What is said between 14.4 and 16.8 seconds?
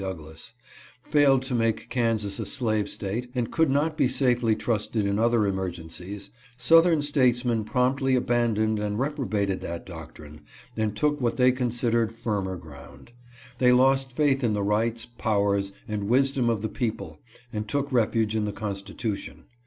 in the rights, powers, and wisdom of the